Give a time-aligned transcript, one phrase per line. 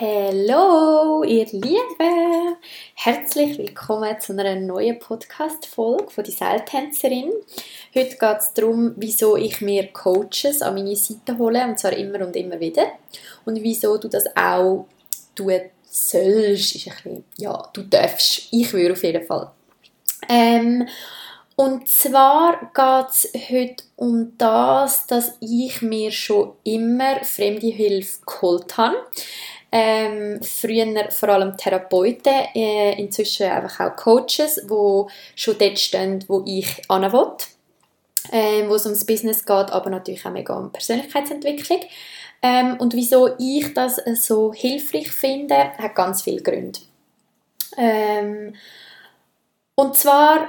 [0.00, 2.56] Hallo, ihr Lieben!
[2.94, 7.30] Herzlich willkommen zu einer neuen Podcast-Folge von «Die Seiltänzerin».
[7.94, 12.26] Heute geht es darum, wieso ich mir Coaches an meine Seite hole, und zwar immer
[12.26, 12.86] und immer wieder.
[13.44, 14.86] Und wieso du das auch
[15.34, 18.48] tun sollst, ist ein bisschen, ja, du darfst.
[18.50, 19.50] Ich würde auf jeden Fall.
[20.26, 20.88] Ähm,
[21.54, 28.74] und zwar geht es heute um das, dass ich mir schon immer fremde Hilfe geholt
[28.78, 28.96] habe.
[29.74, 36.42] Ähm, früher vor allem Therapeuten, äh, inzwischen einfach auch Coaches, die schon dort stehen, wo
[36.44, 37.32] ich hin will.
[38.30, 41.80] Ähm, wo es ums Business geht, aber natürlich auch mega um Persönlichkeitsentwicklung.
[42.40, 46.78] Ähm, und wieso ich das so hilfreich finde, hat ganz viele Gründe.
[47.76, 48.54] Ähm,
[49.74, 50.48] und zwar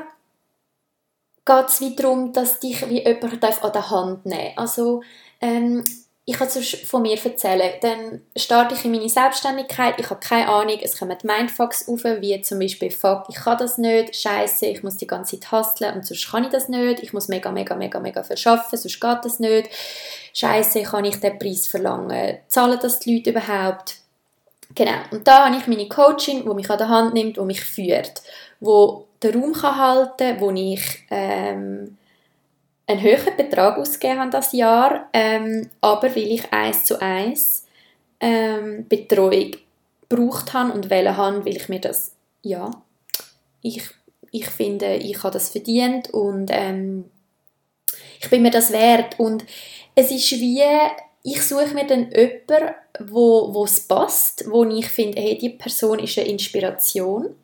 [1.46, 4.58] geht es darum, dass dich wie jemand an der Hand nehmen darf.
[4.58, 5.04] Also,
[5.42, 5.84] ähm,
[6.26, 7.74] ich kann es von mir erzählen.
[7.82, 12.42] Dann starte ich in meine Selbstständigkeit, ich habe keine Ahnung, es kommen Mindfucks auf, wie
[12.42, 16.06] zum Beispiel «Fuck, ich kann das nicht», «Scheiße, ich muss die ganze Zeit hustlen und
[16.06, 19.40] sonst kann ich das nicht», «Ich muss mega, mega, mega, mega arbeiten, sonst geht das
[19.40, 19.70] nicht»,
[20.34, 23.96] «Scheiße, kann ich den Preis verlangen?» «Zahlen das die Leute überhaupt?»
[24.76, 27.64] Genau, und da habe ich meine Coaching, die mich an der Hand nimmt, die mich
[27.64, 28.24] führt,
[28.60, 31.04] wo den Raum kann halten kann, wo ich...
[31.12, 31.98] Ähm,
[32.88, 37.66] einen höheren Betrag ausgegeben habe das Jahr, ähm, aber weil ich eins zu eins
[38.20, 39.52] ähm, Betreuung
[40.10, 42.70] gebraucht habe und wählen habe, weil ich mir das, ja,
[43.62, 43.84] ich,
[44.32, 47.06] ich finde, ich habe das verdient und ähm,
[48.20, 49.46] ich bin mir das wert und
[49.96, 50.62] es ist wie,
[51.24, 56.18] ich suche mir dann jemanden, wo es passt, wo ich finde, hey, die Person ist
[56.18, 57.36] eine Inspiration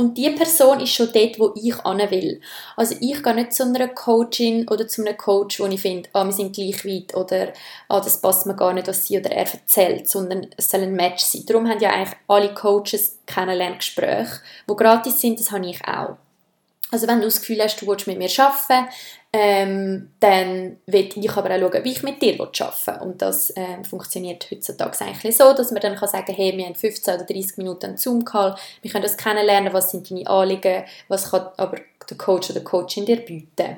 [0.00, 2.40] und die Person ist schon dort, wo ich hin will.
[2.74, 6.24] Also ich gehe nicht zu einer Coachin oder zu einem Coach, wo ich finde, ah,
[6.24, 7.52] wir sind gleich weit oder
[7.88, 10.94] ah, das passt mir gar nicht, was sie oder er erzählt, sondern es soll ein
[10.94, 11.44] Match sein.
[11.46, 16.16] Darum haben ja eigentlich alle Coaches Kennenlerngespräche, die gratis sind, das habe ich auch.
[16.90, 18.88] Also wenn du das Gefühl hast, du willst mit mir arbeiten,
[19.32, 23.00] ähm, dann will ich aber auch schauen, wie ich mit dir arbeiten will.
[23.00, 26.74] Und das ähm, funktioniert heutzutage eigentlich so, dass man dann kann sagen hey, wir haben
[26.74, 31.30] 15 oder 30 Minuten einen Zoom-Call, wir können das kennenlernen, was sind deine Anliegen, was
[31.30, 31.76] kann aber
[32.08, 33.76] der Coach oder Coachin dir bieten.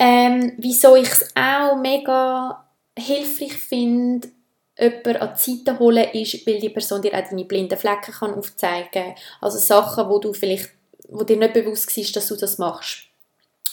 [0.00, 2.64] Ähm, wieso ich es auch mega
[2.98, 4.28] hilfreich finde,
[4.76, 8.34] jemanden an die Seite holen, ist, weil die Person dir auch deine blinden Flecken kann
[8.34, 9.14] aufzeigen kann.
[9.40, 10.70] Also Sachen, wo du vielleicht,
[11.08, 13.09] wo dir nicht bewusst ist, dass du das machst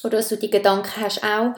[0.03, 1.55] oder dass du die Gedanken hast auch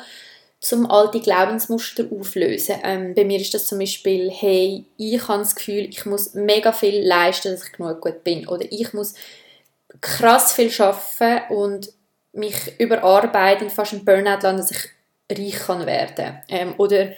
[0.60, 2.76] zum alte Glaubensmuster auflösen.
[2.84, 6.74] Ähm, bei mir ist das zum Beispiel, hey, ich habe das Gefühl, ich muss mega
[6.74, 8.48] viel leisten, dass ich genug gut bin.
[8.48, 9.14] Oder ich muss
[10.02, 11.94] krass viel arbeiten und
[12.34, 14.90] mich überarbeiten, fast einen Burnout landen, dass ich
[15.32, 16.40] reich kann werden.
[16.50, 17.14] Ähm, oder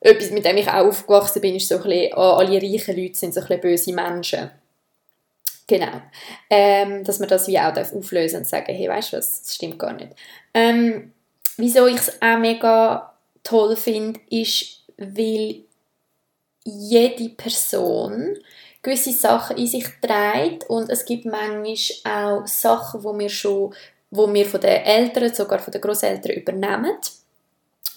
[0.00, 3.14] etwas, mit dem ich auch aufgewachsen bin, ist so ein bisschen, oh, alle reichen Leute
[3.14, 4.50] sind so ein bisschen böse Menschen.
[5.66, 6.00] Genau.
[6.48, 9.78] Ähm, dass man das wie auch auflösen und sagen, hey, weißt du was, das stimmt
[9.78, 10.12] gar nicht.
[10.54, 11.12] Ähm,
[11.56, 13.12] wieso ich es auch mega
[13.42, 15.64] toll finde, ist, weil
[16.64, 18.36] jede Person
[18.82, 23.74] gewisse Sachen in sich trägt und es gibt manchmal auch Sachen, wo wir schon,
[24.10, 26.96] wo wir von den Eltern, sogar von den Großeltern übernehmen.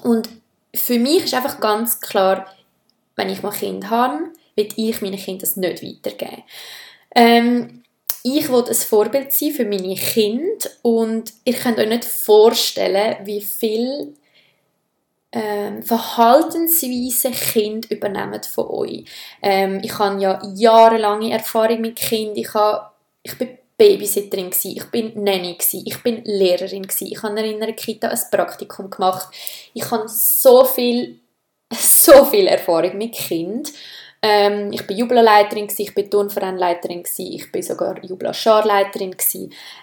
[0.02, 0.30] Und
[0.74, 2.48] für mich ist einfach ganz klar,
[3.16, 6.44] wenn ich mal Kind habe, will ich meinen Kindern das nicht weitergeben.
[7.16, 7.84] Ähm,
[8.24, 13.42] ich will ein Vorbild sein für meine Kinder und ihr könnt euch nicht vorstellen, wie
[13.42, 14.14] viel
[15.32, 19.06] ähm, Verhaltensweisen Kinder übernehmen von euch.
[19.42, 22.36] Ähm, ich habe ja jahrelange Erfahrung mit Kindern.
[22.36, 22.88] Ich, habe,
[23.24, 27.62] ich bin Babysitterin gewesen, ich bin Nanny gewesen, ich bin Lehrerin gewesen, ich habe in
[27.62, 29.30] einer Kita ein Praktikum gemacht.
[29.74, 31.20] Ich habe so viel,
[31.74, 33.72] so viel Erfahrung mit Kindern
[34.22, 39.16] ähm, ich bin Jubelleiterin, ich bin Turnvereinleiterin, ich bin sogar Jubla-Scharleiterin.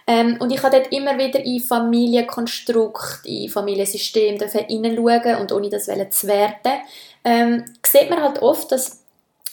[0.06, 5.86] Ähm, und ich habe dort immer wieder in Familienkonstrukt, in Familiensystem hineinschauen und ohne das
[5.86, 6.80] zu werten,
[7.24, 9.02] ähm, sieht man halt oft, dass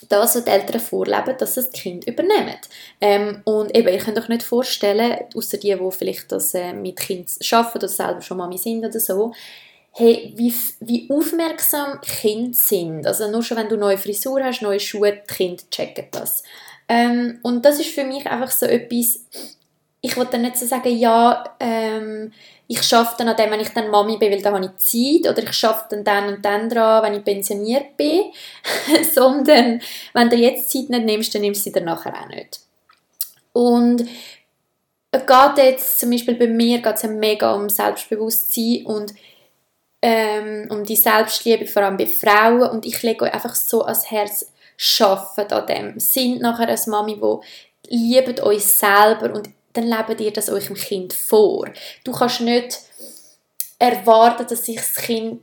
[0.09, 2.57] das, was die Eltern vorleben, dass das, Kind übernehmen.
[3.00, 6.97] Ähm, und eben, ihr könnt euch nicht vorstellen, außer die, die vielleicht das äh, mit
[6.97, 9.33] Kind arbeiten oder selber schon Mami sind oder so,
[9.94, 13.06] hey, wie, wie aufmerksam Kinder sind.
[13.06, 16.44] Also nur schon, wenn du neue Frisur hast, neue Schuhe, die Kinder checken das.
[16.90, 19.25] Ähm, und das ist für mich einfach so etwas,
[20.01, 22.34] ich wollte dann nicht so sagen, ja, ähm,
[22.68, 25.31] ich schaffe dann an dem, wenn ich dann Mami bin, weil dann habe ich Zeit,
[25.31, 28.31] oder ich schaffe dann dann und dann dran, wenn ich pensioniert bin,
[29.13, 29.80] sondern
[30.13, 32.62] wenn du jetzt Zeit nicht nimmst, dann nimmst du sie dann nachher auch nicht.
[33.54, 34.07] Und
[35.12, 39.13] es geht jetzt zum Beispiel bei mir geht es mega um Selbstbewusstsein und
[40.03, 42.69] ähm, um die Selbstliebe, vor allem bei Frauen.
[42.69, 44.45] Und ich lege euch einfach so ans Herz,
[45.00, 47.41] arbeitet an dem, sind nachher als Mami, wo
[47.88, 51.69] liebt euch selber und dann lebt ihr das eurem Kind vor.
[52.03, 52.81] Du kannst nicht
[53.79, 55.41] erwarten, dass sich das Kind,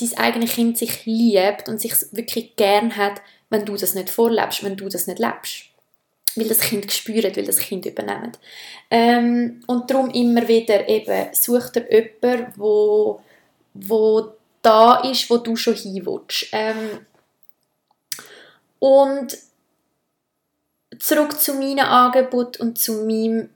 [0.00, 4.64] dein eigenes Kind sich liebt und sich wirklich gern hat, wenn du das nicht vorlebst,
[4.64, 5.66] wenn du das nicht lebst.
[6.34, 8.38] Weil das Kind spürt, weil das Kind übernimmt.
[8.90, 13.20] Ähm, und darum immer wieder eben, such dir jemanden, wo,
[13.74, 14.32] wo
[14.62, 16.06] da ist, wo du schon hin.
[16.52, 17.06] Ähm,
[18.78, 19.36] und
[20.98, 23.50] zurück zu meinem Angebot und zu meinem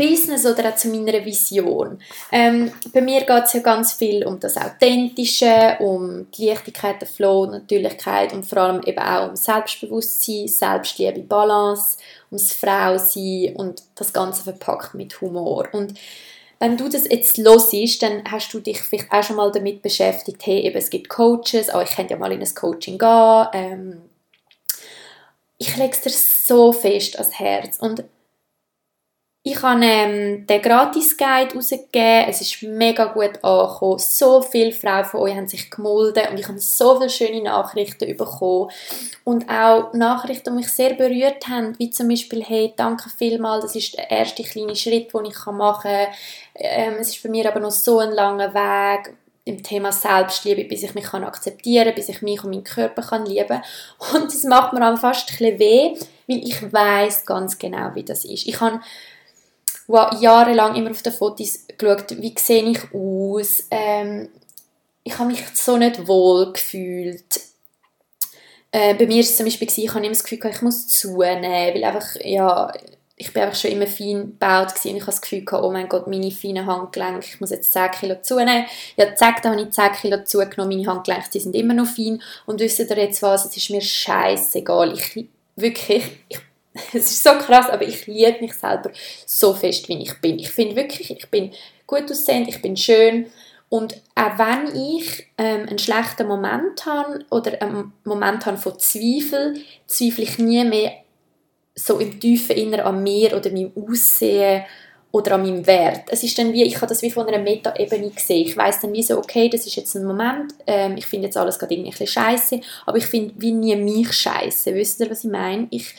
[0.00, 2.00] Business oder auch zu meiner Vision.
[2.32, 7.08] Ähm, bei mir geht es ja ganz viel um das Authentische, um die Leichtigkeit, den
[7.08, 11.98] Flow, Natürlichkeit und vor allem eben auch um Selbstbewusstsein, Selbstliebe, Balance,
[12.30, 15.68] ums Frausein und das Ganze verpackt mit Humor.
[15.72, 15.92] Und
[16.60, 20.44] wenn du das jetzt ist, dann hast du dich vielleicht auch schon mal damit beschäftigt,
[20.44, 23.46] hey, eben, es gibt Coaches, oh, ich könnte ja mal in ein Coaching gehen.
[23.54, 24.02] Ähm,
[25.56, 28.04] ich lege es dir so fest ans Herz und
[29.42, 32.28] ich habe ähm, den Gratis-Guide rausgegeben.
[32.28, 33.98] Es ist mega gut angekommen.
[33.98, 38.14] So viele Frauen von euch haben sich gemolden und ich habe so viele schöne Nachrichten
[38.18, 38.70] bekommen.
[39.24, 43.76] Und auch Nachrichten, die mich sehr berührt haben, wie zum Beispiel, hey, danke vielmals, das
[43.76, 46.08] ist der erste kleine Schritt, den ich machen kann.
[46.60, 49.14] Ähm, es ist bei mir aber noch so ein langer Weg
[49.44, 53.02] im Thema Selbstliebe, bis ich mich kann akzeptieren kann, bis ich mich und meinen Körper
[53.02, 53.62] kann lieben
[54.12, 55.96] Und das macht mir fast ein bisschen weh,
[56.28, 58.46] weil ich weiß ganz genau, wie das ist.
[58.46, 58.80] Ich habe
[60.20, 63.64] jahrelang immer auf den Fotos geschaut, wie sehe ich aus.
[63.70, 64.28] Ähm,
[65.02, 67.40] ich habe mich so nicht wohl gefühlt.
[68.70, 71.42] Äh, bei mir war es zum Beispiel, ich habe immer das Gefühl, ich muss zunehmen,
[71.42, 72.70] weil einfach, ja,
[73.20, 74.96] ich bin einfach schon immer fein gebaut gewesen.
[74.96, 77.90] ich habe das Gefühl gehabt, oh mein Gott, meine feinen Handgelenke, ich muss jetzt 10
[77.92, 78.64] Kilo zunehmen.
[78.96, 82.22] Ja, zack, da habe ich 10 Kilo zugenommen, meine Handgelenke, die sind immer noch fein.
[82.46, 84.94] Und wisst ihr jetzt was, es ist mir scheißegal.
[84.94, 86.40] Ich, wirklich, ich
[86.94, 88.90] es ist so krass, aber ich liebe mich selber
[89.26, 90.38] so fest, wie ich bin.
[90.38, 91.52] Ich finde wirklich, ich bin
[91.86, 93.26] gut aussehend, ich bin schön
[93.68, 99.60] und auch wenn ich ähm, einen schlechten Moment habe oder einen Moment habe von Zweifel,
[99.86, 100.92] zweifle ich nie mehr
[101.80, 104.64] so im tiefen Inneren an mir oder meinem Aussehen
[105.12, 106.04] oder an meinem Wert.
[106.08, 108.46] Es ist dann wie, ich habe das wie von einer Meta-Ebene gesehen.
[108.46, 111.36] Ich weiß dann wie so, okay, das ist jetzt ein Moment, ähm, ich finde jetzt
[111.36, 114.74] alles gerade irgendwie ein bisschen scheiße, aber ich finde wie nie mich scheiße.
[114.74, 115.66] Wisst ihr, was ich meine?
[115.70, 115.94] Ich,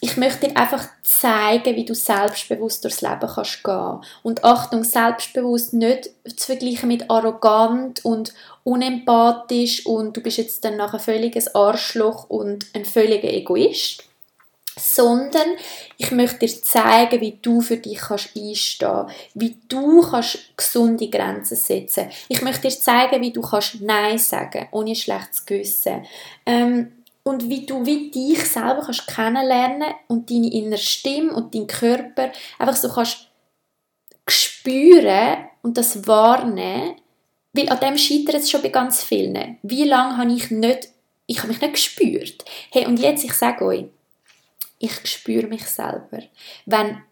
[0.00, 4.00] ich möchte dir einfach zeigen, wie du selbstbewusst durchs Leben kannst gehen.
[4.24, 10.76] Und Achtung, selbstbewusst nicht zu vergleichen mit arrogant und unempathisch und du bist jetzt dann
[10.76, 14.04] nachher völliges Arschloch und ein völliger Egoist.
[14.78, 15.56] Sondern
[15.98, 21.56] ich möchte dir zeigen, wie du für dich kannst einstehen, wie du kannst gesunde Grenzen
[21.56, 22.08] setzen.
[22.28, 26.06] Ich möchte dir zeigen, wie du kannst Nein sagen, ohne schlechtes Gewissen.
[26.46, 26.92] Ähm,
[27.24, 32.32] und wie du wie dich selber kannst kennenlernen und deine innere Stimme und deinen Körper
[32.58, 33.28] einfach so kannst
[34.28, 36.96] spüren und das wahrnehmen,
[37.52, 39.58] weil an dem scheitert es schon bei ganz vielen.
[39.62, 40.88] Wie lange habe ich nicht,
[41.26, 42.44] ich habe mich nicht gespürt.
[42.70, 43.84] Hey, und jetzt, ich sage euch,
[44.82, 46.22] ich spüre mich selber.
[46.66, 47.02] Wenn,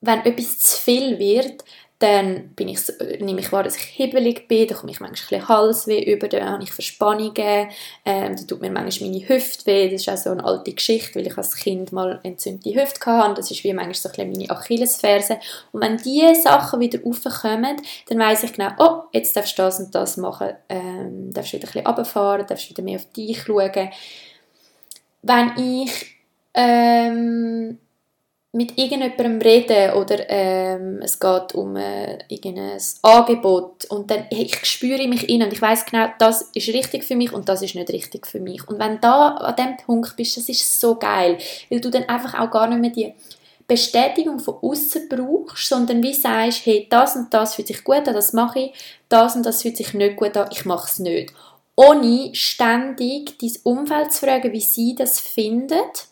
[0.00, 1.64] wenn etwas zu viel wird,
[2.00, 2.80] dann bin ich,
[3.20, 6.48] nehme ich wahr, dass ich hibbelig bin, dann komme ich manchmal ein Halsweh über, dann
[6.48, 7.68] habe ich Verspannungen,
[8.06, 11.16] ähm, dann tut mir manchmal meine Hüfte weh, das ist auch so eine alte Geschichte,
[11.16, 14.50] weil ich als Kind mal entzündete Hüfte hatte, das ist wie manchmal so ein meine
[14.50, 15.38] Achillesferse
[15.72, 17.76] und wenn diese Sachen wieder raufkommen,
[18.08, 21.68] dann weiß ich genau, oh, jetzt darfst du das und das machen, ähm, darfst wieder
[21.68, 23.90] ein bisschen runterfahren, darfst wieder mehr auf dich schauen.
[25.20, 26.19] Wenn ich
[26.54, 27.78] ähm,
[28.52, 34.66] mit irgendjemandem reden oder ähm, es geht um äh, irgendein Angebot und dann hey, ich
[34.66, 37.76] spüre mich in und ich weiß genau, das ist richtig für mich und das ist
[37.76, 38.66] nicht richtig für mich.
[38.66, 41.38] Und wenn da an dem Punkt bist, das ist so geil,
[41.70, 43.14] weil du dann einfach auch gar nicht mehr die
[43.68, 48.14] Bestätigung von außen brauchst, sondern wie sagst, hey, das und das fühlt sich gut an,
[48.14, 48.72] das mache ich,
[49.08, 51.32] das und das fühlt sich nicht gut an, ich mache es nicht.
[51.76, 56.09] Ohne ständig dein Umfeld zu fragen, wie sie das findet,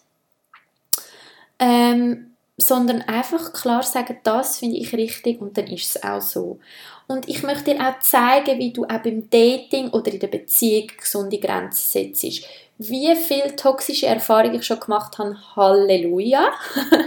[1.58, 6.58] ähm, sondern einfach klar sagen, das finde ich richtig und dann ist es auch so.
[7.06, 10.88] Und ich möchte dir auch zeigen, wie du auch beim Dating oder in der Beziehung
[10.98, 12.44] gesunde Grenzen setzt.
[12.78, 16.52] Wie viele toxische Erfahrungen ich schon gemacht habe, Halleluja.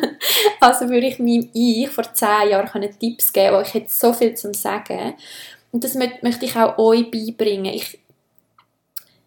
[0.60, 4.34] also würde ich meinem Ich vor zehn Jahren Tipps geben, wo ich hätte so viel
[4.34, 5.13] zu sagen.
[5.72, 7.74] Und das möchte ich auch euch beibringen.
[7.74, 8.00] Ich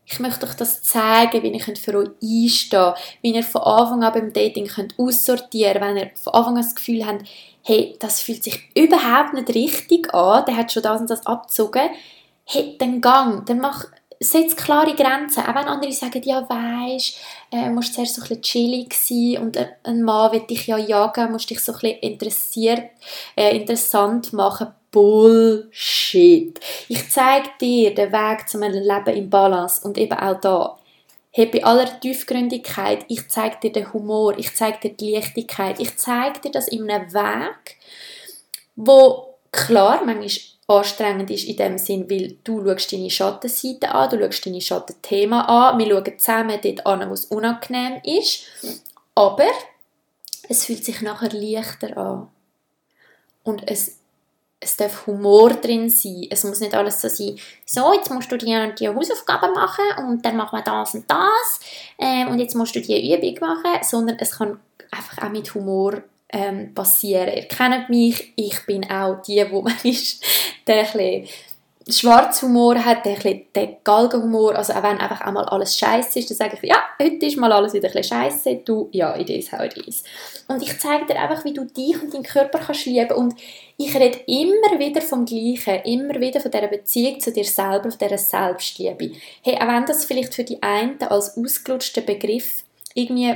[0.07, 4.03] ich möchte euch das zeigen, wie ihr für euch einstehen könnt, wie ihr von Anfang
[4.05, 7.25] an beim Dating könnt aussortieren könnt, wenn ihr von Anfang an das Gefühl habt,
[7.63, 11.89] hey, das fühlt sich überhaupt nicht richtig an, der hat schon das und das abgezogen,
[12.45, 13.87] hey, dann gang, dann mach
[14.21, 15.43] setz klare Grenzen.
[15.43, 17.17] Auch wenn andere sagen, ja, weisst,
[17.51, 21.33] äh, musst zuerst so ein bisschen chillig sein und ein Mann will dich ja jagen,
[21.33, 22.83] musst dich so ein bisschen interessiert,
[23.37, 24.69] äh, interessant machen.
[24.95, 26.61] Bullshit.
[26.89, 30.79] Ich zeige dir den Weg zu einem Leben im Balance und eben auch da.
[31.33, 35.97] Hey, bei aller Tiefgründigkeit, ich zeige dir den Humor, ich zeige dir die Leichtigkeit, ich
[35.97, 37.77] zeige dir das in einem Weg,
[38.77, 40.31] wo klar manchmal
[40.69, 45.41] anstrengend ist in dem Sinn, weil du schaust deine Schattenseite an, du schaust deine Schattenthemen
[45.41, 48.45] an, wir schauen zusammen dort an, wo es unangenehm ist,
[49.17, 49.51] aber
[50.49, 52.29] es fühlt sich nachher leichter an.
[53.43, 53.99] Und es,
[54.65, 56.27] es darf Humor drin sein.
[56.31, 60.25] Es muss nicht alles so sein, so, jetzt musst du die die Hausaufgaben machen und
[60.25, 61.61] dann machen wir das und das
[61.99, 64.59] ähm, und jetzt musst du die Übung machen, sondern es kann
[64.91, 67.29] einfach auch mit Humor ähm, passieren.
[67.29, 70.25] Ihr kennt mich, ich bin auch die, wo man ist,
[70.67, 71.29] der ein
[71.89, 73.19] Schwarzhumor hat, der,
[73.55, 77.27] der Galgenhumor, also auch wenn einfach einmal alles scheiße ist, dann sage ich, ja, heute
[77.27, 80.03] ist mal alles wieder ein bisschen scheiße, du, ja, it is how it is.
[80.49, 83.35] Und ich zeige dir einfach, wie du dich und deinen Körper kannst lieben und
[83.77, 87.99] ich rede immer wieder vom Gleichen, immer wieder von dieser Beziehung zu dir selber, von
[87.99, 89.13] dieser Selbstliebe.
[89.43, 92.65] Hey, auch wenn das vielleicht für die einen als ausgelutschter Begriff
[92.95, 93.35] irgendwie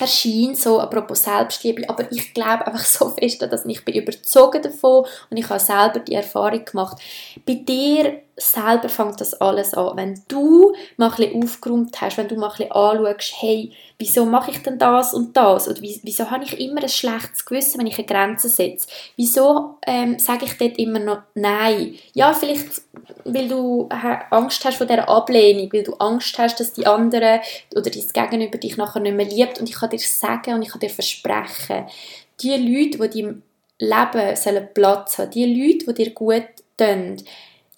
[0.00, 5.06] erscheint, so apropos Selbstliebe, aber ich glaube einfach so fest dass ich bin überzogen davon
[5.30, 6.98] und ich habe selber die Erfahrung gemacht.
[7.46, 9.96] Bei dir selber fängt das alles an.
[9.96, 14.24] Wenn du mal ein bisschen aufgeräumt hast, wenn du mal ein bisschen anschaust, hey, wieso
[14.24, 15.68] mache ich denn das und das?
[15.68, 18.88] Oder wieso habe ich immer ein schlechtes Gewissen, wenn ich eine Grenze setze?
[19.16, 21.96] Wieso ähm, sage ich dort immer noch Nein?
[22.14, 22.82] Ja, vielleicht,
[23.24, 23.88] weil du
[24.30, 27.40] Angst hast vor dieser Ablehnung, weil du Angst hast, dass die anderen
[27.74, 29.58] oder dein Gegenüber dich nachher nicht mehr liebt.
[29.58, 31.86] Und ich kann dir sagen und ich kann dir versprechen,
[32.40, 33.42] die Leute, die deinem
[33.80, 36.44] Leben Platz haben, die Leute, die dir gut
[36.76, 37.16] tun,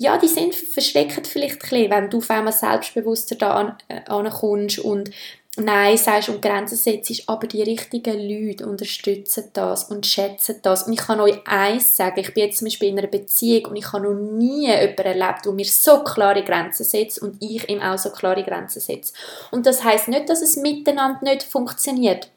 [0.00, 4.00] ja, die sind verschreckend vielleicht ein bisschen, wenn du auf einmal selbstbewusster da an, äh,
[4.06, 5.10] ankommst und
[5.58, 10.84] Nein sagst und Grenzen setzt, aber die richtigen Leute unterstützen das und schätzen das.
[10.84, 13.76] Und ich kann euch eins sagen, ich bin jetzt zum Beispiel in einer Beziehung und
[13.76, 17.82] ich habe noch nie jemanden erlebt, der mir so klare Grenzen setzt und ich ihm
[17.82, 19.12] auch so klare Grenzen setze.
[19.50, 22.30] Und das heißt nicht, dass es miteinander nicht funktioniert.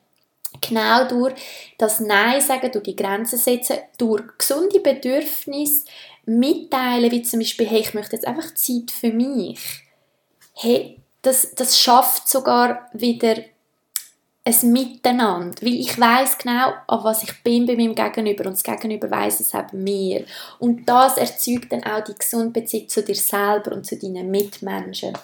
[0.60, 1.34] Genau durch
[1.77, 5.86] das Nein sagen, durch die Grenzen setzen, durch gesunde Bedürfnisse
[6.25, 9.60] mitteilen, wie zum Beispiel, hey, ich möchte jetzt einfach Zeit für mich.
[10.53, 13.36] Hey, das, das schafft sogar wieder
[14.46, 18.63] ein Miteinander, weil ich weiß genau, an was ich bin bei meinem Gegenüber und das
[18.63, 20.25] Gegenüber weiß es eben mir.
[20.60, 25.18] Und das erzeugt dann auch die gesunde Beziehung zu dir selber und zu deinen Mitmenschen.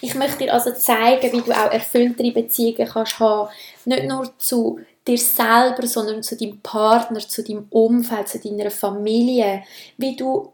[0.00, 3.50] Ich möchte dir also zeigen, wie du auch erfülltere Beziehungen kannst haben,
[3.84, 9.62] nicht nur zu dir selber, sondern zu deinem Partner, zu deinem Umfeld, zu deiner Familie,
[9.96, 10.52] wie du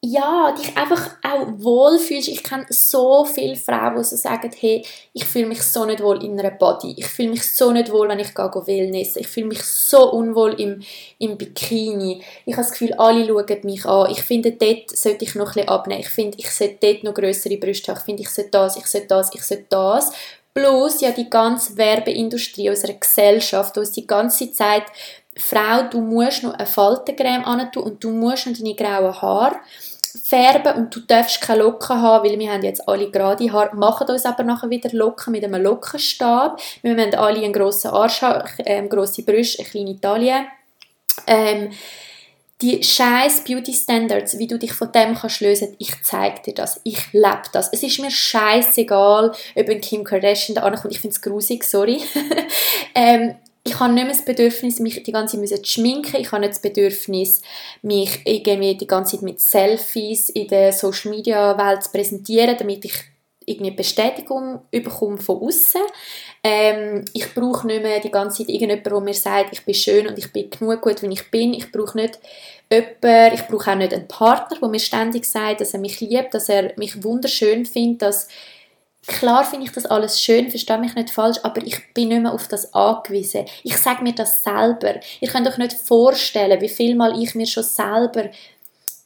[0.00, 2.28] ja, dich einfach auch wohlfühlst.
[2.28, 6.22] Ich kenne so viele Frauen, die so sagen, hey, ich fühle mich so nicht wohl
[6.22, 6.94] in einer Body.
[6.96, 9.16] Ich fühle mich so nicht wohl, wenn ich gehe Wellness.
[9.16, 10.80] Ich fühle mich so unwohl im,
[11.18, 12.22] im Bikini.
[12.46, 14.12] Ich habe das Gefühl, alle schauen mich an.
[14.12, 16.00] Ich finde, dort sollte ich noch ein bisschen abnehmen.
[16.00, 17.98] Ich finde, ich sollte dort noch größere Brüste haben.
[17.98, 20.12] Ich finde, ich sollte das, ich sollte das, ich sollte das.
[20.58, 24.84] Plus ja die ganze Werbeindustrie unserer Gesellschaft, die uns die ganze Zeit
[25.36, 29.56] Frau, du musst noch eine Faltencreme an und du musst noch deine grauen Haare
[30.24, 34.08] färben und du darfst keine Locken haben, weil wir haben jetzt alle gerade Haare, machen
[34.08, 36.60] uns aber nachher wieder Locken mit einem Lockenstab.
[36.82, 40.46] Wir haben alle einen grossen Arsch haben, ähm, grosse Brüste, eine kleine Taille.
[41.26, 41.70] Ähm,
[42.60, 46.80] die scheiß Beauty Standards, wie du dich von dem kannst lösen, ich zeige dir das,
[46.82, 47.72] ich lebe das.
[47.72, 52.00] Es ist mir scheißegal, ob ein Kim Kardashian da ankommt, ich finde es grusig, sorry.
[52.94, 56.16] ähm, ich habe nicht mehr das Bedürfnis, mich die ganze Zeit zu schminken.
[56.16, 57.42] Ich habe nicht das Bedürfnis,
[57.82, 62.84] mich irgendwie die ganze Zeit mit Selfies in der Social Media Welt zu präsentieren, damit
[62.86, 62.94] ich
[63.44, 65.80] irgendwie Bestätigung bekomme von außen.
[66.42, 70.06] Ähm, ich brauche nicht mehr die ganze Zeit irgendjemanden, der mir sagt, ich bin schön
[70.06, 71.52] und ich bin genug gut, wie ich bin.
[71.52, 72.18] Ich brauche nicht
[72.70, 76.34] jemanden, ich brauche auch nicht einen Partner, der mir ständig sagt, dass er mich liebt,
[76.34, 78.28] dass er mich wunderschön findet, dass
[79.06, 82.32] Klar finde ich das alles schön, verstehe mich nicht falsch, aber ich bin nicht mehr
[82.32, 83.46] auf das angewiesen.
[83.62, 85.00] Ich sage mir das selber.
[85.20, 88.28] Ihr könnt euch nicht vorstellen, wie viel Mal ich mir schon selber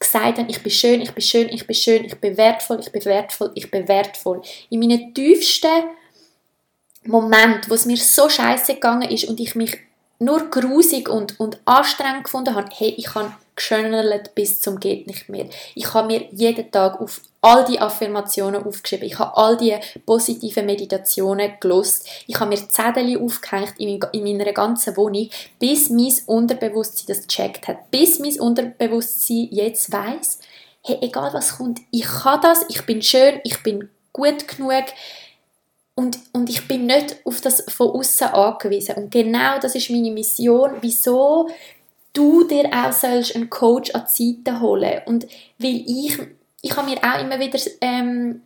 [0.00, 2.90] gesagt habe, ich bin schön, ich bin schön, ich bin schön, ich bin wertvoll, ich
[2.90, 4.42] bin wertvoll, ich bin wertvoll.
[4.70, 5.84] In meinen tiefsten
[7.04, 9.78] Moment, wo es mir so scheiße gegangen ist und ich mich
[10.18, 15.28] nur grusig und, und anstrengend gefunden habe, hey, ich habe geschönert bis zum geht nicht
[15.28, 15.46] mehr.
[15.74, 19.06] Ich habe mir jeden Tag auf all die Affirmationen aufgeschrieben.
[19.06, 22.08] Ich habe all die positiven Meditationen gelost.
[22.26, 25.28] Ich habe mir Zettel aufgehängt in, meiner ganzen Wohnung,
[25.58, 27.90] bis mein Unterbewusstsein das gecheckt hat.
[27.90, 30.38] Bis mein Unterbewusstsein jetzt weiß,
[30.84, 34.84] hey, egal was kommt, ich kann das, ich bin schön, ich bin gut genug
[35.94, 38.96] und, und ich bin nicht auf das von außen angewiesen.
[38.96, 41.48] Und genau das ist meine Mission, wieso
[42.12, 45.02] du dir auch sollst einen Coach an die Seite holen.
[45.06, 45.26] Und
[45.58, 46.18] weil ich,
[46.62, 48.42] ich habe mir auch immer wieder ähm,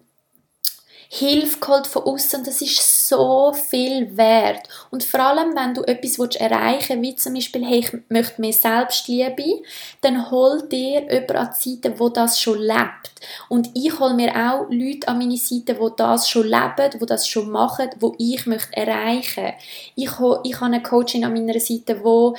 [1.08, 4.68] Hilfe geholt von außen das ist so viel wert.
[4.90, 8.52] Und vor allem, wenn du etwas erreichen willst, wie zum Beispiel, hey, ich möchte mehr
[8.52, 9.62] Selbstliebe,
[10.00, 13.12] dann hol dir jemanden an die Seite, wo das schon lebt.
[13.48, 17.28] Und ich hole mir auch Leute an meine Seite, wo das schon leben, wo das
[17.28, 19.52] schon machen, wo ich möchte erreichen.
[19.94, 20.10] Ich,
[20.44, 22.34] ich habe eine Coachin an meiner Seite, wo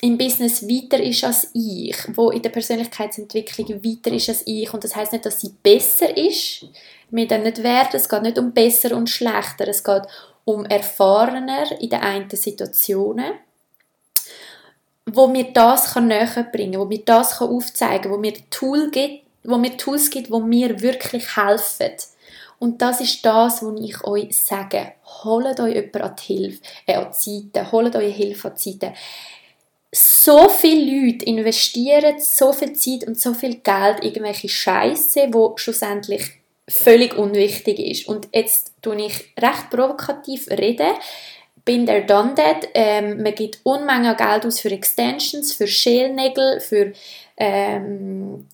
[0.00, 4.84] im Business weiter ist als ich, wo in der Persönlichkeitsentwicklung weiter ist als ich und
[4.84, 6.66] das heißt nicht, dass sie besser ist,
[7.10, 10.02] mit dem nicht werden, es geht nicht um besser und schlechter, es geht
[10.44, 13.32] um erfahrener in den einen Situationen,
[15.06, 19.56] wo mir das näher bringen, wo mir das kann aufzeigen, wo mir Tool gibt, wo
[19.56, 21.92] mir Tools gibt, wo mir wirklich helfen.
[22.58, 24.94] Und das ist das, was ich euch sage.
[25.22, 28.70] Holt euch jemanden an die Hilfe, äh, an die Seite, holt euch Hilfe an die
[28.72, 28.92] Seite
[29.96, 35.56] so viele Leute investieren so viel Zeit und so viel Geld in irgendwelche Scheiße, wo
[35.56, 36.32] schlussendlich
[36.68, 38.08] völlig unwichtig ist.
[38.08, 40.92] Und jetzt tue ich recht provokativ reden.
[41.64, 42.68] Bin der done that.
[42.74, 46.92] Ähm, man gibt Unmengen Geld aus für Extensions, für Schälnägel, für
[47.36, 48.46] ähm,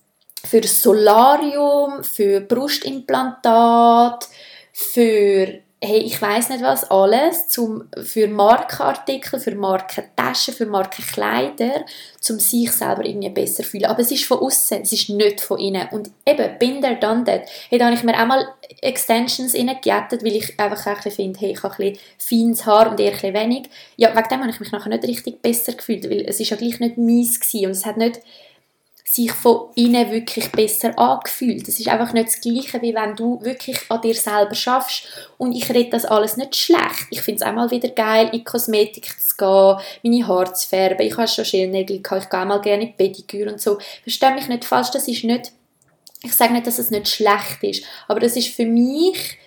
[0.45, 4.27] für Solarium, für Brustimplantat,
[4.73, 11.85] für hey, ich weiß nicht was alles zum, für Markenartikel, für Markentaschen, für Markenkleider,
[12.29, 13.85] um sich selber irgendwie besser zu fühlen.
[13.85, 15.87] Aber es ist von außen, es ist nicht von innen.
[15.91, 17.49] Und eben, bin der done that.
[17.69, 18.47] Hey, da habe ich mir auch mal
[18.81, 23.13] Extensions reingejettet, weil ich einfach ein finde, hey, ich habe ein feines Haar und eher
[23.21, 23.69] ein wenig.
[23.97, 26.57] Ja, wegen dem habe ich mich nachher nicht richtig besser gefühlt, weil es ist ja
[26.57, 28.21] gleich nicht meins gewesen und es hat nicht
[29.13, 31.67] sich von innen wirklich besser angefühlt.
[31.67, 35.03] Das ist einfach nicht das Gleiche, wie wenn du wirklich an dir selber schaffst.
[35.37, 37.07] Und ich rede das alles nicht schlecht.
[37.11, 41.05] Ich finde es einmal wieder geil, in Kosmetik zu gehen, meine Haare zu färben.
[41.05, 43.77] Ich habe schon Schälnägel gehabt, ich gehe mal gerne in Pediküre und so.
[44.01, 45.51] Verstehe mich nicht falsch, das ist nicht,
[46.23, 49.37] ich sage nicht, dass es nicht schlecht ist, aber das ist für mich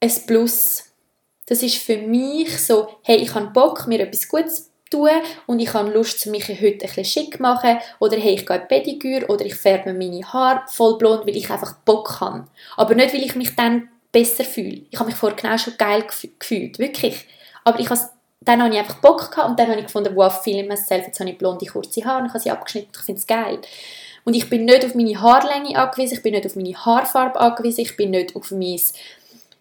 [0.00, 0.84] ein Plus.
[1.46, 5.08] Das ist für mich so, hey, ich habe Bock, mir etwas Gutes tun
[5.46, 8.56] und ich habe Lust, mich heute ein bisschen schick zu machen oder hey, ich gehe
[8.56, 12.46] in Pediküre oder ich färbe meine Haare voll blond, weil ich einfach Bock habe.
[12.76, 14.82] Aber nicht, weil ich mich dann besser fühle.
[14.90, 16.04] Ich habe mich vorher genau schon geil
[16.38, 17.26] gefühlt, wirklich.
[17.64, 18.00] Aber ich habe
[18.42, 21.20] dann habe ich einfach Bock gehabt und dann habe ich gefunden, wow, film myself, jetzt
[21.20, 23.58] habe ich blonde, kurze Haare und ich habe sie abgeschnitten, ich finde es geil.
[24.24, 27.82] Und ich bin nicht auf meine Haarlänge angewiesen, ich bin nicht auf meine Haarfarbe angewiesen,
[27.82, 28.80] ich bin nicht auf mein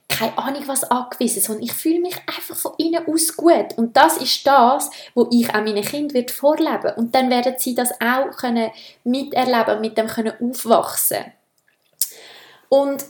[0.09, 3.77] keine Ahnung was angewiesen, sondern ich fühle mich einfach von innen aus gut.
[3.77, 7.91] Und das ist das, wo ich auch meinen Kindern vorleben Und dann werden sie das
[8.01, 8.71] auch können
[9.03, 11.25] miterleben und mit dem können aufwachsen
[12.67, 13.05] Und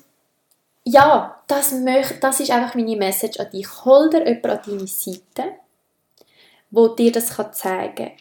[0.84, 3.68] ja, das, möchte, das ist einfach meine Message an dich.
[3.86, 5.56] Hol dir jemanden an deine Seite,
[6.70, 8.12] wo dir das zeigen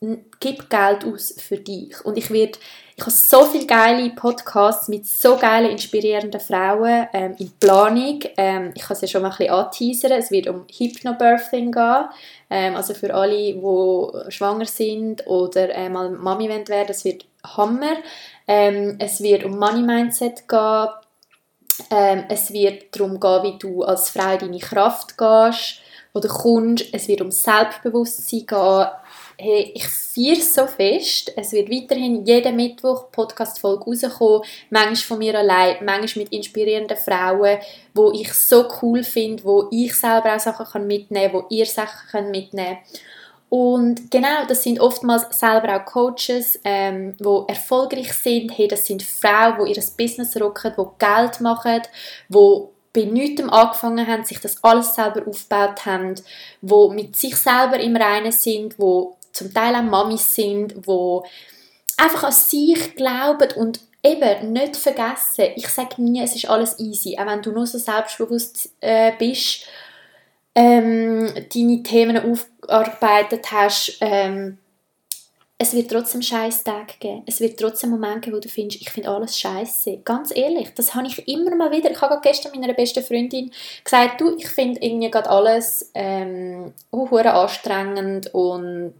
[0.00, 2.04] kann gib Geld aus für dich.
[2.04, 2.58] Und ich werde,
[2.98, 8.18] ich habe so viele geile Podcasts mit so geilen, inspirierenden Frauen ähm, in Planung.
[8.36, 10.12] Ähm, ich kann es ja schon mal ein bisschen anteasern.
[10.12, 12.04] Es wird um Hypnobirthing gehen.
[12.50, 17.98] Ähm, also für alle, die schwanger sind oder äh, mal Mami werden das wird Hammer.
[18.48, 20.88] Ähm, es wird um Money Mindset gehen.
[21.90, 25.82] Ähm, es wird darum gehen, wie du als Frau in deine Kraft gehst
[26.14, 26.86] oder kommst.
[26.92, 28.86] Es wird um Selbstbewusstsein gehen
[29.40, 31.32] hey, ich feiere so fest.
[31.36, 34.42] Es wird weiterhin jeden Mittwoch Podcast-Folge rauskommen.
[34.70, 37.58] Manchmal von mir allein, manchmal mit inspirierenden Frauen,
[37.94, 42.30] wo ich so cool finde, wo ich selber auch Sachen mitnehmen kann, wo ihr Sachen
[42.30, 43.02] mitnehmen könnt.
[43.50, 48.58] Und genau, das sind oftmals selber auch Coaches, ähm, wo erfolgreich sind.
[48.58, 51.82] Hey, das sind Frauen, die ihr Business rocken, die Geld machen,
[52.28, 52.60] die
[52.92, 56.14] bei nichts angefangen haben, sich das alles selber aufgebaut haben,
[56.60, 61.24] wo mit sich selber im Reinen sind, wo zum Teil auch Mamis sind, wo
[61.96, 67.16] einfach an sich glauben und eben nicht vergessen, ich sage nie, es ist alles easy,
[67.18, 69.66] auch wenn du nur so selbstbewusst äh, bist,
[70.54, 74.58] ähm, deine Themen aufgearbeitet hast, ähm,
[75.60, 77.22] es wird trotzdem scheiß Tage geben.
[77.26, 79.98] Es wird trotzdem Momente geben, wo du findest, ich finde alles scheiße.
[80.04, 81.90] Ganz ehrlich, das habe ich immer mal wieder.
[81.90, 83.50] Ich habe gestern meiner besten Freundin
[83.82, 88.94] gesagt, du, ich finde irgendwie gerade alles ähm, anstrengend und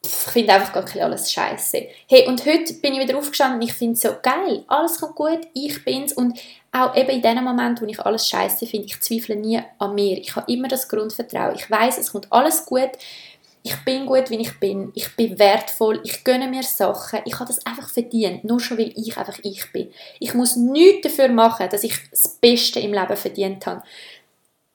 [0.00, 1.88] ich finde einfach gar alles scheiße.
[2.06, 4.62] Hey, und heute bin ich wieder aufgestanden und ich finde es so geil.
[4.68, 6.38] Alles kommt gut, ich bin's und
[6.70, 10.16] auch eben in dem Moment, wo ich alles scheiße finde, ich zweifle nie an mir.
[10.18, 11.56] Ich habe immer das Grundvertrauen.
[11.56, 12.90] Ich weiß, es kommt alles gut
[13.62, 17.46] ich bin gut, wie ich bin, ich bin wertvoll, ich gönne mir Sachen, ich habe
[17.46, 19.90] das einfach verdient, nur schon weil ich einfach ich bin.
[20.20, 23.82] Ich muss nichts dafür machen, dass ich das Beste im Leben verdient habe.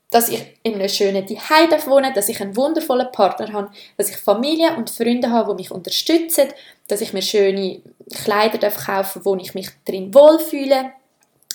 [0.09, 4.17] Dass ich in einem schönen Zuhause wohne, dass ich einen wundervollen Partner habe, dass ich
[4.17, 6.49] Familie und Freunde habe, die mich unterstützen,
[6.87, 7.81] dass ich mir schöne
[8.13, 10.91] Kleider darf, wo ich mich drin wohlfühle,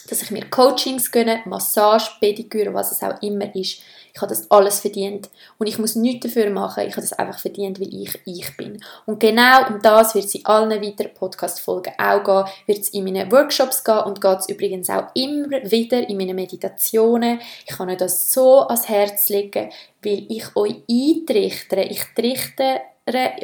[0.08, 3.80] dass ich mir Coachings gönne, Massage, Pediküre, was es auch immer ist.
[4.18, 6.82] Ich habe das alles verdient und ich muss nichts dafür machen.
[6.84, 8.82] Ich habe das einfach verdient, weil ich ich bin.
[9.06, 13.04] Und genau um das wird es in allen weiteren Podcast-Folgen auch gehen, wird es in
[13.04, 17.38] meinen Workshops gehen und geht es übrigens auch immer wieder in meinen Meditationen.
[17.64, 19.70] Ich kann euch das so ans Herz legen,
[20.02, 21.84] weil ich euch eintrichtere.
[21.84, 22.80] Ich trichtere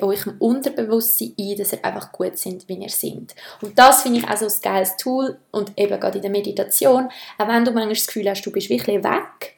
[0.02, 3.36] euch im Unterbewusstsein ein, dass ihr einfach gut sind, wie ihr seid.
[3.62, 7.08] Und das finde ich auch so ein geiles Tool und eben gerade in der Meditation,
[7.38, 9.54] auch wenn du manchmal das Gefühl hast, du bist wirklich weg,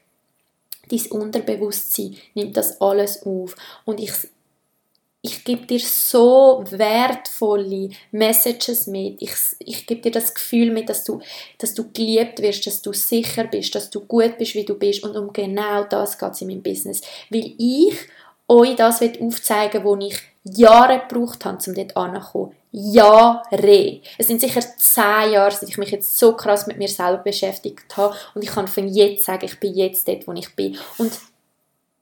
[0.91, 3.57] dein Unterbewusstsein nimmt das alles auf.
[3.85, 4.13] Und ich,
[5.23, 9.21] ich gebe dir so wertvolle Messages mit.
[9.21, 11.21] Ich, ich gebe dir das Gefühl mit, dass du,
[11.59, 15.03] dass du geliebt wirst, dass du sicher bist, dass du gut bist, wie du bist.
[15.03, 17.01] Und um genau das geht es in meinem Business.
[17.31, 17.95] Weil ich
[18.49, 20.17] euch das aufzeigen wo ich
[20.55, 22.55] Jahre gebraucht habe, um dort anzukommen.
[22.73, 24.01] Jahre.
[24.19, 27.97] Es sind sicher zehn Jahre, seit ich mich jetzt so krass mit mir selber beschäftigt
[27.97, 30.77] habe und ich kann von jetzt sagen, ich bin jetzt dort, wo ich bin.
[30.99, 31.19] Und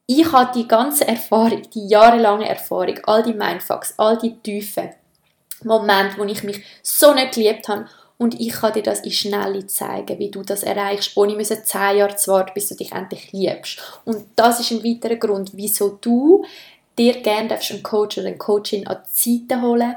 [0.05, 4.89] ich habe die ganze Erfahrung, die jahrelange Erfahrung, all die Mindfucks, all die tiefen
[5.63, 9.67] Momente, wo ich mich so nicht geliebt habe und ich kann dir das in Schnelle
[9.67, 13.31] zeigen, wie du das erreichst, ohne müssen zehn Jahre zu warten, bis du dich endlich
[13.33, 13.79] liebst.
[14.05, 16.45] Und das ist ein weiterer Grund, wieso du
[16.97, 19.95] dir gerne einen Coach oder eine Coachin an die Seite holen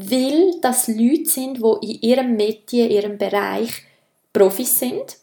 [0.00, 3.82] weil das Leute sind, die in ihrem Metier, in ihrem Bereich
[4.32, 5.16] Profis sind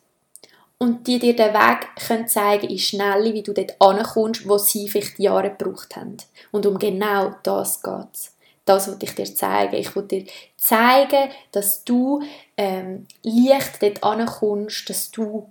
[0.77, 4.89] und die dir den Weg können zeigen in Schnelle, wie du dort ankommst, wo sie
[4.89, 6.17] vielleicht Jahre gebraucht haben.
[6.51, 8.35] Und um genau das geht es.
[8.65, 9.75] Das wollte ich dir zeigen.
[9.75, 12.21] Ich wollte dir zeigen, dass du
[12.57, 15.47] ähm, leicht dort ankommst, dass du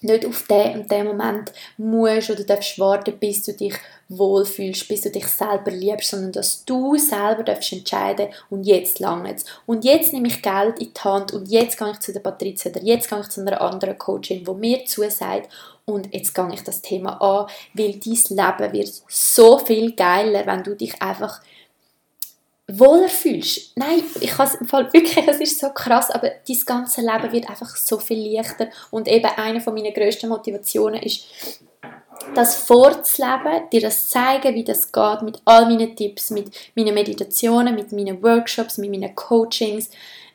[0.00, 3.74] nicht auf den und den Moment musst oder darfst warten, bis du dich
[4.08, 9.36] wohlfühlst, bis du dich selber liebst, sondern dass du selber darfst entscheiden und jetzt lange
[9.66, 12.70] Und jetzt nehme ich Geld in die Hand und jetzt gehe ich zu der Patrizia
[12.70, 15.50] oder jetzt gehe ich zu einer anderen Coachin, wo mir zusagt
[15.84, 18.02] und jetzt gehe ich das Thema an, weil dein
[18.60, 21.42] Leben wird so viel geiler, wenn du dich einfach
[22.70, 23.76] wohler fühlst.
[23.76, 27.74] Nein, ich kann Fall wirklich, es ist so krass, aber dein ganze Leben wird einfach
[27.76, 31.24] so viel leichter und eben eine von meiner grössten Motivationen ist,
[32.34, 37.74] das vorzuleben, dir das zeigen, wie das geht, mit all meinen Tipps, mit meinen Meditationen,
[37.74, 39.90] mit meinen Workshops, mit meinen Coachings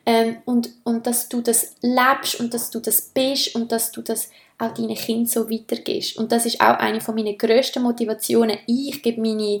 [0.06, 4.02] ähm, und, und dass du das lebst und dass du das bist und dass du
[4.02, 6.16] das auch deinen Kindern so weitergehst.
[6.16, 8.58] Und das ist auch eine von meinen grössten Motivationen.
[8.66, 9.60] Ich gebe meine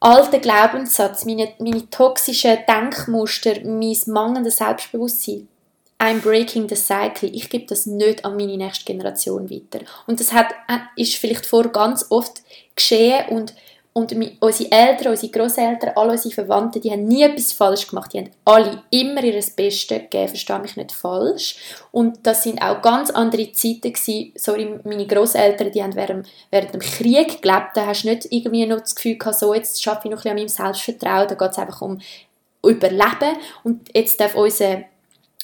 [0.00, 5.48] alten Glaubenssatz, meine, meine toxischen Denkmuster, mein mangelndes Selbstbewusstsein.
[5.98, 7.30] I'm breaking the cycle.
[7.32, 9.84] Ich gebe das nicht an meine nächste Generation weiter.
[10.06, 12.42] Und das hat, äh, ist vielleicht vor ganz oft
[12.74, 13.54] geschehen und
[13.96, 18.12] und unsere Eltern, unsere Großeltern, alle unsere Verwandten, die haben nie etwas falsch gemacht.
[18.12, 21.56] Die haben alle immer ihr Bestes gegeben, verstehe mich nicht falsch.
[21.92, 24.32] Und das sind auch ganz andere Zeiten gewesen.
[24.36, 27.70] Sorry, meine Großeltern, die haben während, während dem Krieg gelebt.
[27.72, 30.36] Da hast du nicht irgendwie noch das Gefühl gehabt, so, jetzt schaffe ich noch ein
[30.36, 31.28] bisschen an meinem Selbstvertrauen.
[31.28, 31.98] Da geht es einfach um
[32.62, 33.38] Überleben.
[33.64, 34.82] Und jetzt darf unser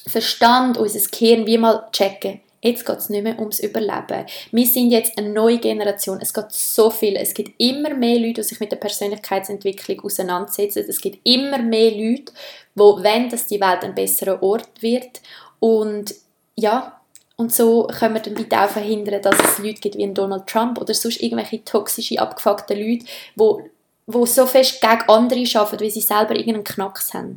[0.06, 4.24] Verstand, unser Gehirn wie mal checken, Jetzt geht es nicht mehr ums Überleben.
[4.52, 6.20] Wir sind jetzt eine neue Generation.
[6.20, 7.16] Es geht so viel.
[7.16, 10.84] Es gibt immer mehr Leute, die sich mit der Persönlichkeitsentwicklung auseinandersetzen.
[10.88, 12.32] Es gibt immer mehr Leute,
[12.76, 15.20] wo wenn dass die Welt ein besserer Ort wird.
[15.58, 16.14] Und
[16.54, 17.00] ja,
[17.34, 20.80] und so können wir dann weiter auch verhindern, dass es Leute gibt wie Donald Trump
[20.80, 23.60] oder sonst irgendwelche toxische, abgefuckte Leute, wo,
[24.06, 27.34] wo so fest gegen andere arbeiten, weil sie selber irgendeinen Knacks haben.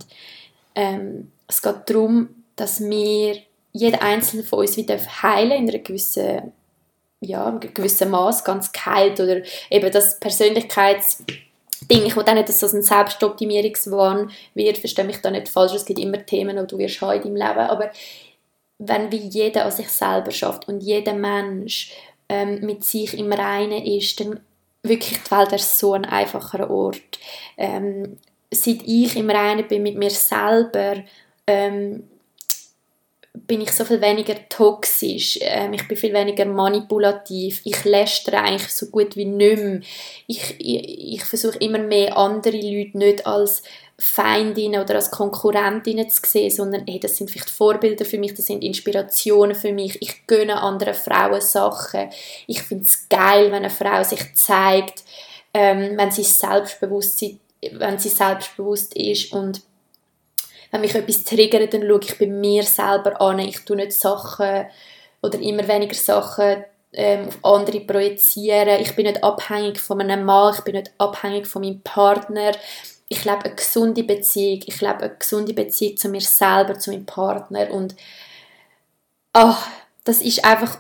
[0.76, 3.38] Ähm, es geht darum, dass wir
[3.72, 6.54] jeder einzelne von uns wieder heilen in einer gewissen
[7.22, 11.36] ja, in gewissem Maß ganz geheilt oder eben das Persönlichkeitsding,
[11.90, 15.86] ich will auch nicht, dass das ein Selbstoptimierungswahn wird, verstehe mich da nicht falsch, es
[15.86, 17.92] gibt immer Themen, die du wirst haben in deinem Leben, aber
[18.78, 21.94] wenn wie jeder an sich selber schafft und jeder Mensch
[22.28, 24.42] ähm, mit sich im Reinen ist, dann
[24.84, 27.20] wirklich die Welt ist so ein einfacher Ort.
[27.58, 28.18] Ähm,
[28.52, 31.04] seit ich im Reinen bin mit mir selber,
[31.48, 32.04] ähm,
[33.48, 38.74] bin ich so viel weniger toxisch, ähm, ich bin viel weniger manipulativ, ich lästere eigentlich
[38.74, 39.82] so gut wie nicht mehr.
[40.28, 43.64] Ich, ich, ich versuche immer mehr andere Leute nicht als
[43.98, 48.48] Feindinnen oder als Konkurrentinnen zu sehen, sondern hey, das sind vielleicht Vorbilder für mich, das
[48.48, 50.02] sind Inspirationen für mich.
[50.02, 52.10] Ich gönne anderen Frauen Sachen.
[52.48, 55.04] Ich finde es geil, wenn eine Frau sich zeigt,
[55.54, 57.24] ähm, wenn sie selbstbewusst,
[57.72, 59.62] wenn sie selbstbewusst ist und
[60.72, 63.40] wenn mich etwas triggert, dann schaue ich bei mir selber an.
[63.40, 64.66] Ich tue nicht Sachen
[65.22, 68.82] oder immer weniger Sachen ähm, auf andere projizieren.
[68.82, 72.52] Ich bin nicht abhängig von einem Mann, ich bin nicht abhängig von meinem Partner.
[73.08, 74.62] Ich lebe eine gesunde Beziehung.
[74.66, 77.96] Ich lebe eine gesunde Beziehung zu mir selber, zu meinem Partner und
[79.34, 79.68] ach,
[80.04, 80.80] das ist einfach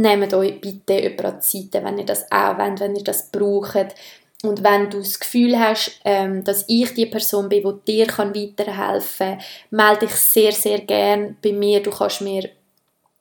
[0.00, 3.94] nehmt euch bitte jemand Zeit, wenn ihr das auch wollt, wenn ihr das braucht.
[4.42, 9.38] Und wenn du das Gefühl hast, ähm, dass ich die Person bin, die dir weiterhelfen
[9.38, 11.82] kann, melde dich sehr, sehr gerne bei mir.
[11.82, 12.48] Du kannst mir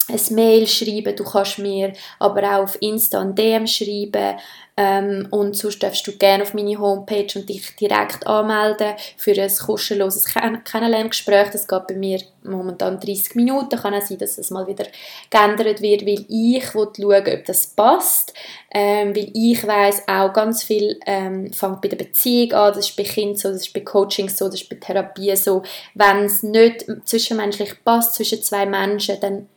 [0.09, 4.37] ein Mail schreiben, du kannst mir aber auch auf Insta ein DM schreiben
[4.79, 9.51] ähm, und sonst darfst du gerne auf meine Homepage und dich direkt anmelden für ein
[9.53, 11.49] kostenloses Ken Kennenlerngespräch.
[11.49, 13.77] Das geht bei mir momentan 30 Minuten.
[13.77, 14.85] Kann auch sein, dass es mal wieder
[15.29, 18.33] geändert wird, weil ich schauen ob das passt.
[18.71, 22.73] Ähm, weil ich weiß auch ganz viel ähm, fängt bei der Beziehung an.
[22.73, 25.61] Das ist bei Kindern so, das ist bei Coaching so, das ist bei Therapie so.
[25.93, 29.49] Wenn es nicht zwischenmenschlich passt zwischen zwei Menschen, dann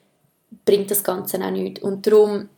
[0.65, 1.83] bringt das Ganze auch nichts.
[1.83, 2.49] Und darum,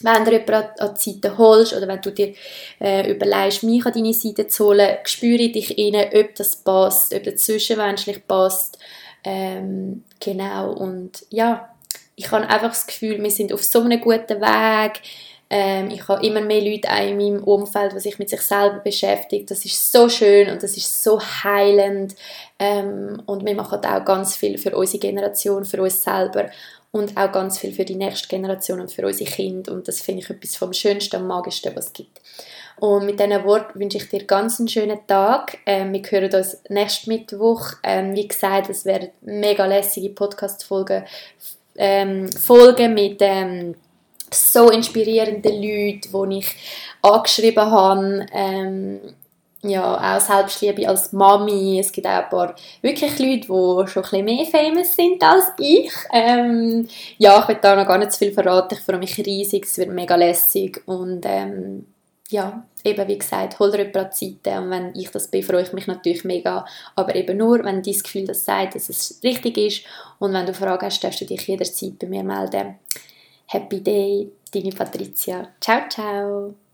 [0.00, 2.34] wenn du jemanden an die Seite holst oder wenn du dir
[2.80, 7.22] äh, überlegst, mich an deine Seite zu holen, spüre dich rein, ob das passt, ob
[7.24, 8.78] das zwischenmenschlich passt.
[9.24, 11.70] Ähm, genau, und ja,
[12.14, 15.02] ich habe einfach das Gefühl, wir sind auf so einem guten Weg.
[15.48, 19.50] Ähm, ich habe immer mehr Leute in meinem Umfeld, die sich mit sich selber beschäftigt.
[19.50, 22.14] Das ist so schön und das ist so heilend.
[22.58, 26.46] Ähm, und wir machen auch ganz viel für unsere Generation, für uns selber
[26.90, 29.72] und auch ganz viel für die nächste Generation und für unsere Kinder.
[29.72, 32.20] Und das finde ich etwas vom Schönsten und Magischsten, was es gibt.
[32.78, 35.58] Und mit diesen Worten wünsche ich dir ganz einen schönen Tag.
[35.64, 37.72] Ähm, wir hören uns nächsten Mittwoch.
[37.82, 41.04] Ähm, wie gesagt, es werden mega lässige Podcast-Folgen
[41.78, 43.74] ähm, Folgen mit ähm,
[44.36, 46.56] so inspirierenden Leuten, die ich
[47.02, 48.26] angeschrieben habe.
[48.32, 49.00] Ähm,
[49.62, 51.78] ja, auch Selbstliebe als Mami.
[51.80, 55.46] Es gibt auch ein paar wirklich Leute, die schon ein bisschen mehr famous sind als
[55.58, 55.92] ich.
[56.12, 58.76] Ähm, ja, ich will da noch gar nicht zu viel verraten.
[58.78, 61.86] Ich freue mich riesig, es wird mega lässig und ähm,
[62.28, 65.72] ja, eben wie gesagt, hol dir jemand Zeit und wenn ich das bin, freue ich
[65.72, 66.64] mich natürlich mega,
[66.96, 69.82] aber eben nur, wenn dein Gefühl das sagt, dass es richtig ist
[70.18, 72.76] und wenn du Fragen hast, darfst du dich jederzeit bei mir melden.
[73.46, 75.54] Happy Day, deine Patricia.
[75.60, 76.65] Ciao, ciao!